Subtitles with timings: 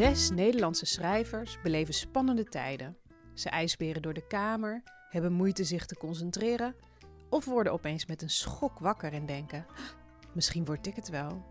[0.00, 2.96] Zes Nederlandse schrijvers beleven spannende tijden.
[3.34, 6.74] Ze ijsberen door de kamer, hebben moeite zich te concentreren
[7.30, 9.66] of worden opeens met een schok wakker en denken:
[10.34, 11.44] misschien word ik het wel.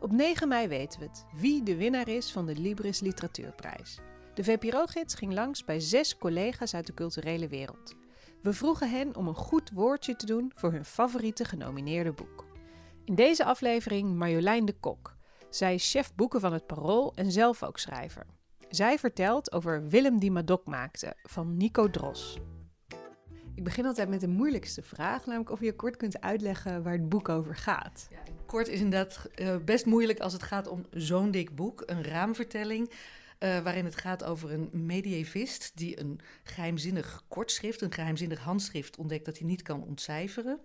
[0.00, 3.98] Op 9 mei weten we het, wie de winnaar is van de Libris Literatuurprijs.
[4.34, 7.94] De VPRO-gids ging langs bij zes collega's uit de culturele wereld.
[8.42, 12.46] We vroegen hen om een goed woordje te doen voor hun favoriete genomineerde boek.
[13.04, 15.14] In deze aflevering Marjolein de Kok.
[15.54, 18.26] Zij is chef boeken van het Parool en zelf ook schrijver.
[18.68, 22.38] Zij vertelt over Willem die Madok maakte van Nico Dros.
[23.54, 27.08] Ik begin altijd met de moeilijkste vraag, namelijk of je kort kunt uitleggen waar het
[27.08, 28.06] boek over gaat.
[28.10, 32.04] Ja, kort is inderdaad uh, best moeilijk als het gaat om zo'n dik boek, een
[32.04, 32.90] raamvertelling.
[32.90, 39.24] Uh, waarin het gaat over een medievist die een geheimzinnig kortschrift, een geheimzinnig handschrift ontdekt
[39.24, 40.58] dat hij niet kan ontcijferen.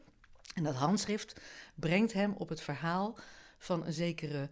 [0.56, 1.42] En dat handschrift
[1.76, 3.18] brengt hem op het verhaal
[3.58, 4.50] van een zekere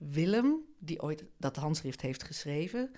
[0.00, 2.90] Willem, die ooit dat handschrift heeft geschreven.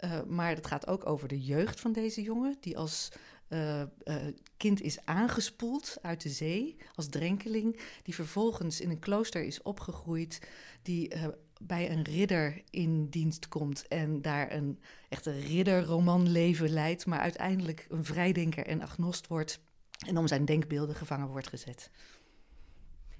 [0.00, 3.12] Uh, maar het gaat ook over de jeugd van deze jongen, die als
[3.48, 4.16] uh, uh,
[4.56, 10.48] kind is aangespoeld uit de zee, als drenkeling, die vervolgens in een klooster is opgegroeid,
[10.82, 11.12] die
[11.60, 18.04] bij een ridder in dienst komt en daar een echte ridderromanleven leidt, maar uiteindelijk een
[18.04, 19.60] vrijdenker en agnost wordt
[20.06, 21.90] en om zijn denkbeelden gevangen wordt gezet.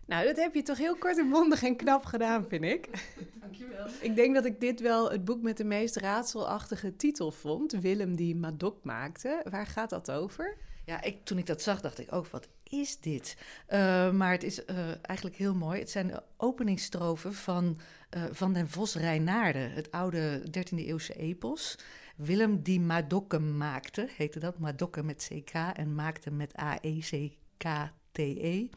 [0.06, 2.88] Nou, dat heb je toch heel kort en mondig en knap gedaan, vind ik.
[3.40, 3.86] Dankjewel.
[4.00, 7.72] Ik denk dat ik dit wel het boek met de meest raadselachtige titel vond.
[7.72, 9.44] Willem die Madok maakte.
[9.50, 10.56] Waar gaat dat over?
[10.84, 13.36] Ja, ik, toen ik dat zag, dacht ik ook, wat is dit?
[13.68, 15.78] Uh, maar het is uh, eigenlijk heel mooi.
[15.78, 17.78] Het zijn de openingsstrofen van
[18.16, 21.78] uh, Van den Vos Reinaarden, het oude 13e eeuwse epos.
[22.16, 24.58] Willem die Madokke maakte, heette dat.
[24.58, 28.32] Madokke met CK en maakte met A-E-C-K-T-E.
[28.42, 28.68] -E.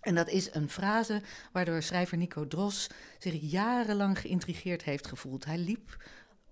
[0.00, 5.44] En dat is een frase waardoor schrijver Nico Dros zich jarenlang geïntrigeerd heeft gevoeld.
[5.44, 5.96] Hij liep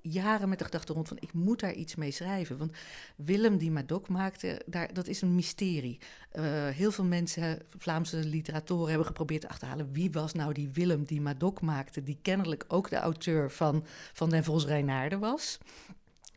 [0.00, 2.58] jaren met de gedachte rond van ik moet daar iets mee schrijven.
[2.58, 2.72] Want
[3.16, 5.98] Willem die Madok maakte, daar, dat is een mysterie.
[6.32, 11.04] Uh, heel veel mensen, Vlaamse literatoren, hebben geprobeerd te achterhalen wie was nou die Willem
[11.04, 15.58] die Madok maakte, die kennelijk ook de auteur van, van Den Vos Reinaarden was.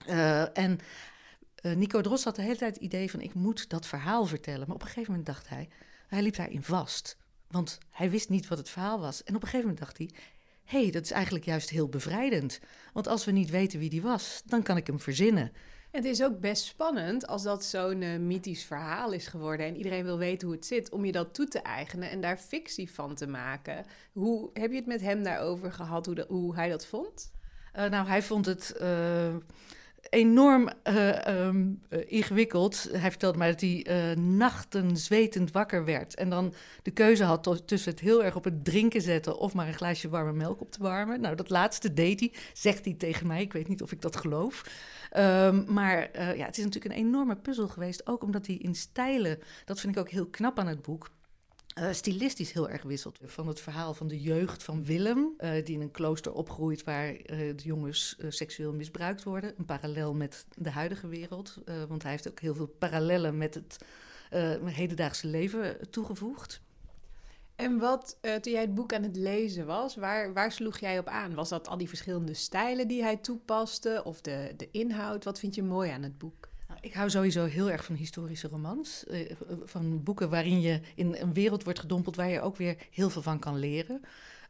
[0.08, 0.80] Uh, en
[1.62, 4.68] uh, Nico Dros had de hele tijd het idee van ik moet dat verhaal vertellen.
[4.68, 5.70] Maar op een gegeven moment dacht hij,
[6.12, 7.18] hij liep daarin vast.
[7.48, 9.24] Want hij wist niet wat het verhaal was.
[9.24, 10.10] En op een gegeven moment dacht hij:
[10.64, 12.60] hé, hey, dat is eigenlijk juist heel bevrijdend.
[12.94, 15.52] Want als we niet weten wie die was, dan kan ik hem verzinnen.
[15.92, 20.04] Het is ook best spannend als dat zo'n uh, mythisch verhaal is geworden en iedereen
[20.04, 23.16] wil weten hoe het zit, om je dat toe te eigenen en daar fictie van
[23.16, 23.86] te maken.
[24.12, 27.32] Hoe heb je het met hem daarover gehad, hoe, de, hoe hij dat vond?
[27.76, 28.76] Uh, nou, hij vond het.
[28.82, 29.36] Uh
[30.10, 32.88] enorm uh, um, ingewikkeld.
[32.92, 36.16] Hij vertelde mij dat hij uh, nachten zwetend wakker werd.
[36.16, 39.38] En dan de keuze had tussen het heel erg op het drinken zetten...
[39.38, 41.22] of maar een glaasje warme melk op te warmen.
[41.22, 43.42] Nou, dat laatste deed hij, zegt hij tegen mij.
[43.42, 44.64] Ik weet niet of ik dat geloof.
[45.18, 48.08] Um, maar ja, het is natuurlijk een enorme puzzel geweest.
[48.08, 51.10] Ook omdat hij in stijlen, dat vind ik ook heel knap aan het boek...
[51.80, 53.20] Uh, stilistisch heel erg wisselt.
[53.24, 57.12] Van het verhaal van de jeugd van Willem, uh, die in een klooster opgroeit waar
[57.12, 59.54] uh, de jongens seksueel misbruikt worden.
[59.58, 63.78] Een parallel met de huidige wereld, want hij heeft ook heel veel parallellen met het
[64.66, 66.62] hedendaagse leven toegevoegd.
[67.56, 71.08] En wat, toen jij het boek aan het lezen was, waar, waar sloeg jij op
[71.08, 71.34] aan?
[71.34, 75.24] Was dat al die verschillende stijlen die hij toepaste of de, de inhoud?
[75.24, 76.51] Wat vind je mooi aan het boek?
[76.82, 79.04] Ik hou sowieso heel erg van historische romans.
[79.08, 79.32] Uh,
[79.64, 83.22] van boeken waarin je in een wereld wordt gedompeld waar je ook weer heel veel
[83.22, 84.02] van kan leren.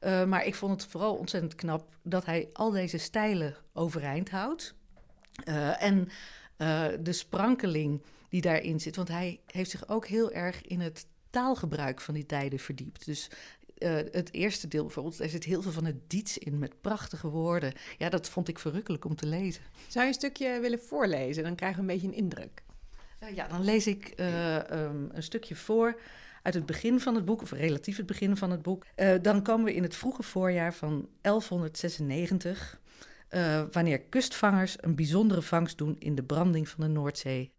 [0.01, 4.73] Uh, maar ik vond het vooral ontzettend knap dat hij al deze stijlen overeind houdt.
[5.79, 6.09] En
[7.01, 8.95] de sprankeling die daarin zit.
[8.95, 13.05] Want hij heeft zich ook heel erg in het taalgebruik van die tijden verdiept.
[13.05, 13.29] Dus
[13.83, 17.27] uh, het eerste deel bijvoorbeeld, er zit heel veel van het diets in met prachtige
[17.27, 17.73] woorden.
[17.97, 19.63] Ja, dat vond ik verrukkelijk om te lezen.
[19.87, 21.43] Zou je een stukje willen voorlezen?
[21.43, 22.63] Dan krijgen we een beetje een indruk.
[23.23, 25.99] Uh, ja, dan lees ik uh, um, een stukje voor
[26.43, 28.85] uit het begin van het boek, of relatief het begin van het boek.
[29.21, 32.79] dan komen we in het vroege voorjaar van 1196,
[33.71, 37.51] wanneer kustvangers een bijzondere vangst doen in de branding van de Noordzee.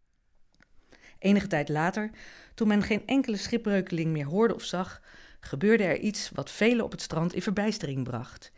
[1.22, 2.10] Enige tijd later,
[2.54, 5.02] toen men geen enkele schipbreukeling meer hoorde of zag,
[5.44, 8.52] gebeurde er iets wat velen op het strand in verbijstering bracht.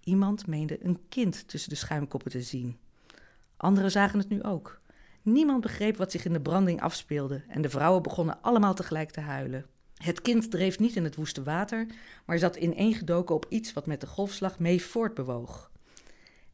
[0.00, 2.78] Iemand meende een kind tussen de schuimkoppen te zien.
[3.56, 4.80] Anderen zagen het nu ook.
[5.22, 9.20] Niemand begreep wat zich in de branding afspeelde en de vrouwen begonnen allemaal tegelijk te
[9.20, 9.66] huilen.
[9.94, 11.86] Het kind dreef niet in het woeste water,
[12.26, 15.70] maar zat ineengedoken op iets wat met de golfslag mee voortbewoog.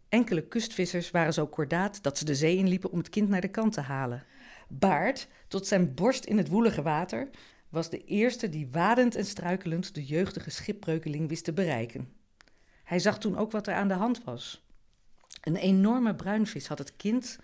[0.09, 3.49] Enkele kustvissers waren zo kordaat dat ze de zee inliepen om het kind naar de
[3.49, 4.25] kant te halen.
[4.69, 7.29] Baard, tot zijn borst in het woelige water,
[7.75, 12.13] was de eerste die wadend en struikelend de jeugdige schipbreukeling wist te bereiken.
[12.85, 14.67] Hij zag toen ook wat er aan de hand was.
[15.41, 17.39] Een enorme bruinvis had het kind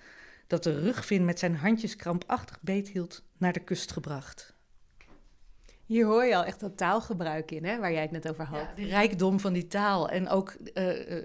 [0.47, 4.55] dat de rugvin met zijn handjes krampachtig beethield naar de kust gebracht.
[5.87, 8.61] Hier hoor je al echt dat taalgebruik in, hè, waar jij het net over had.
[8.61, 10.73] Ja, de rijkdom van die taal en ook uh,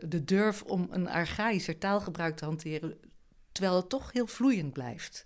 [0.07, 2.98] de durf om een archaïscher taalgebruik te hanteren,
[3.52, 5.25] terwijl het toch heel vloeiend blijft.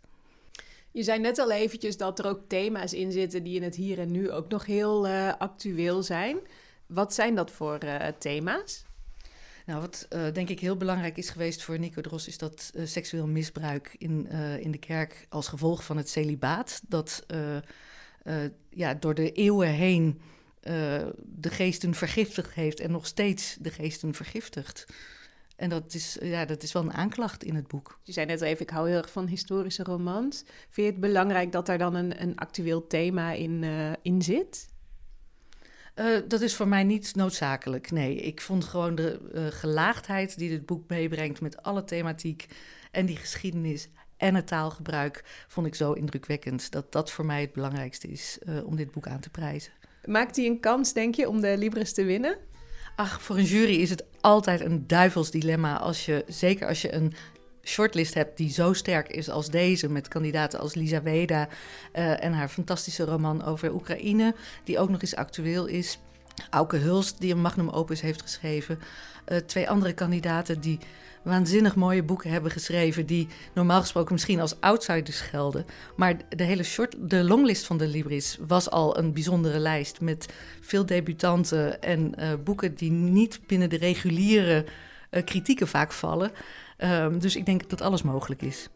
[0.92, 4.00] Je zei net al eventjes dat er ook thema's in zitten die in het hier
[4.00, 6.38] en nu ook nog heel uh, actueel zijn.
[6.86, 8.86] Wat zijn dat voor uh, thema's?
[9.66, 13.28] Nou, wat uh, denk ik heel belangrijk is geweest voor Nico Dros, is dat seksueel
[13.28, 14.28] misbruik in,
[14.60, 17.26] in de kerk als gevolg van het celibaat, dat
[18.70, 20.22] ja, door de eeuwen heen
[21.20, 24.86] de geesten vergiftigd heeft en nog steeds de geesten vergiftigt.
[25.60, 28.00] En dat is, ja, dat is wel een aanklacht in het boek.
[28.04, 30.44] Je zei net even, ik hou heel erg van historische romans.
[30.70, 33.64] Vind je het belangrijk dat daar dan een, een actueel thema in,
[34.02, 34.68] in zit?
[35.96, 37.92] Uh, dat is voor mij niet noodzakelijk.
[37.92, 42.48] Nee, ik vond gewoon de uh, gelaagdheid die dit boek meebrengt met alle thematiek
[42.92, 47.54] en die geschiedenis en het taalgebruik, vond ik zo indrukwekkend dat dat voor mij het
[47.54, 49.72] belangrijkste is uh, om dit boek aan te prijzen.
[50.06, 52.38] Maakt hij een kans, denk je, om de Libris te winnen?
[53.00, 56.94] Ach, voor een jury is het altijd een duivels dilemma als je, zeker als je
[56.94, 57.14] een
[57.64, 61.48] shortlist hebt die zo sterk is als deze, met kandidaten als Lisa Weda
[61.96, 66.00] uh, en haar fantastische roman over Oekraïne, die ook nog eens actueel is.
[66.50, 68.80] Auke Hulst, die een magnum opus heeft geschreven.
[69.28, 70.80] Uh, twee andere kandidaten die
[71.22, 75.66] waanzinnig mooie boeken hebben geschreven, die normaal gesproken misschien als outsiders gelden.
[75.96, 80.34] Maar de hele short, de longlist van de Libris was al een bijzondere lijst met
[80.62, 84.66] veel debutanten en uh, boeken die niet binnen de reguliere
[85.26, 86.32] kritieken vaak vallen.
[86.78, 88.70] Um, dus ik denk dat alles mogelijk is.